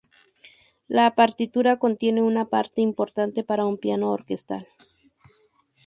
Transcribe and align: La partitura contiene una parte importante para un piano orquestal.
La 0.87 1.13
partitura 1.13 1.77
contiene 1.77 2.23
una 2.23 2.45
parte 2.45 2.81
importante 2.81 3.43
para 3.43 3.67
un 3.67 3.77
piano 3.77 4.11
orquestal. 4.11 4.67